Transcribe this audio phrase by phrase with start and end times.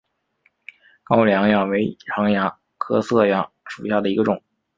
[1.03, 4.41] 高梁蚜为常蚜科色蚜属下的一个种。